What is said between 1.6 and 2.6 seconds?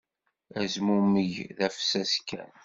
afessas kan.